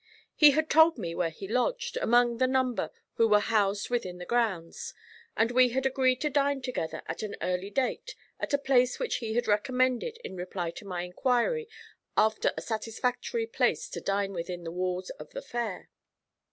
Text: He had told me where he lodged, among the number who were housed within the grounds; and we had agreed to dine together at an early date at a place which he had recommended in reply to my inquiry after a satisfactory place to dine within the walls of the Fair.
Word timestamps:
He 0.33 0.49
had 0.57 0.67
told 0.67 0.97
me 0.97 1.13
where 1.13 1.29
he 1.29 1.47
lodged, 1.47 1.95
among 1.97 2.37
the 2.37 2.47
number 2.47 2.89
who 3.17 3.27
were 3.27 3.39
housed 3.39 3.91
within 3.91 4.17
the 4.17 4.25
grounds; 4.25 4.95
and 5.37 5.51
we 5.51 5.69
had 5.69 5.85
agreed 5.85 6.19
to 6.21 6.29
dine 6.31 6.63
together 6.63 7.03
at 7.05 7.21
an 7.21 7.35
early 7.39 7.69
date 7.69 8.15
at 8.39 8.51
a 8.51 8.57
place 8.57 8.97
which 8.97 9.17
he 9.17 9.35
had 9.35 9.45
recommended 9.47 10.17
in 10.23 10.35
reply 10.35 10.71
to 10.71 10.85
my 10.87 11.03
inquiry 11.03 11.69
after 12.17 12.51
a 12.57 12.61
satisfactory 12.63 13.45
place 13.45 13.87
to 13.89 14.01
dine 14.01 14.33
within 14.33 14.63
the 14.63 14.71
walls 14.71 15.11
of 15.19 15.29
the 15.33 15.41
Fair. 15.43 15.91